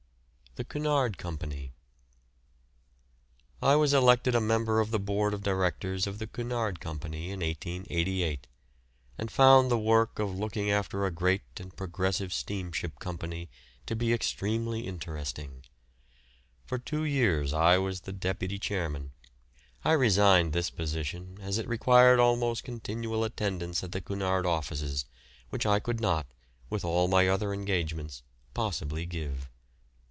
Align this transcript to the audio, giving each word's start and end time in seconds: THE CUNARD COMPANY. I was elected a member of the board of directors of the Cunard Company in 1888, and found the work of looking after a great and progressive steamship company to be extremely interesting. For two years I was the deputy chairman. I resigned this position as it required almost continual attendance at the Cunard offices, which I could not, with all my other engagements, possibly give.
THE 0.57 0.65
CUNARD 0.65 1.17
COMPANY. 1.17 1.71
I 3.61 3.77
was 3.77 3.93
elected 3.93 4.35
a 4.35 4.41
member 4.41 4.81
of 4.81 4.91
the 4.91 4.99
board 4.99 5.33
of 5.33 5.43
directors 5.43 6.05
of 6.07 6.19
the 6.19 6.27
Cunard 6.27 6.81
Company 6.81 7.31
in 7.31 7.39
1888, 7.39 8.47
and 9.17 9.31
found 9.31 9.71
the 9.71 9.79
work 9.79 10.19
of 10.19 10.37
looking 10.37 10.69
after 10.69 11.05
a 11.05 11.09
great 11.09 11.43
and 11.55 11.73
progressive 11.73 12.33
steamship 12.33 12.99
company 12.99 13.49
to 13.85 13.95
be 13.95 14.11
extremely 14.11 14.85
interesting. 14.87 15.63
For 16.65 16.77
two 16.77 17.05
years 17.05 17.53
I 17.53 17.77
was 17.77 18.01
the 18.01 18.11
deputy 18.11 18.59
chairman. 18.59 19.13
I 19.85 19.93
resigned 19.93 20.51
this 20.51 20.69
position 20.69 21.37
as 21.39 21.59
it 21.59 21.67
required 21.69 22.19
almost 22.19 22.65
continual 22.65 23.23
attendance 23.23 23.85
at 23.85 23.93
the 23.93 24.01
Cunard 24.01 24.45
offices, 24.45 25.05
which 25.49 25.65
I 25.65 25.79
could 25.79 26.01
not, 26.01 26.27
with 26.69 26.83
all 26.83 27.07
my 27.07 27.29
other 27.29 27.53
engagements, 27.53 28.21
possibly 28.53 29.05
give. 29.05 29.47